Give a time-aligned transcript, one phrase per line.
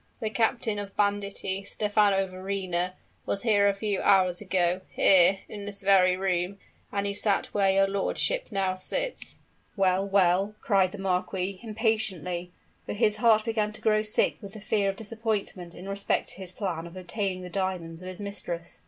[0.19, 2.93] "The captain of banditti, Stephano Verrina,
[3.27, 6.57] was here a few hours ago, here, in this very room,
[6.91, 9.37] and he sat where your lordship now sits!"
[9.77, 12.51] "Well, well?" cried the marquis, impatiently;
[12.83, 16.37] for his heart began to grow sick with the fear of disappointment in respect to
[16.37, 18.79] his plan of obtaining the diamonds of his mistress.